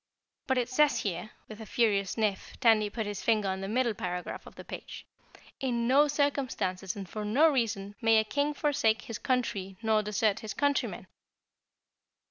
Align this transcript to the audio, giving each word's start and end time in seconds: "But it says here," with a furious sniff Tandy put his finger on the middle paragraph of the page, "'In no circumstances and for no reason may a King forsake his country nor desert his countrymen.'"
"But 0.47 0.57
it 0.57 0.67
says 0.67 1.01
here," 1.01 1.29
with 1.47 1.61
a 1.61 1.65
furious 1.67 2.09
sniff 2.09 2.59
Tandy 2.59 2.89
put 2.89 3.05
his 3.05 3.21
finger 3.21 3.47
on 3.49 3.61
the 3.61 3.67
middle 3.67 3.93
paragraph 3.93 4.47
of 4.47 4.55
the 4.55 4.65
page, 4.65 5.05
"'In 5.59 5.87
no 5.87 6.07
circumstances 6.07 6.95
and 6.95 7.07
for 7.07 7.23
no 7.23 7.47
reason 7.51 7.93
may 8.01 8.17
a 8.17 8.23
King 8.23 8.55
forsake 8.55 9.03
his 9.03 9.19
country 9.19 9.77
nor 9.83 10.01
desert 10.01 10.39
his 10.39 10.55
countrymen.'" 10.55 11.05